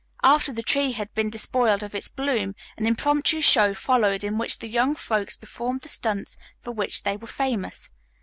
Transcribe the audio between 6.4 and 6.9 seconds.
for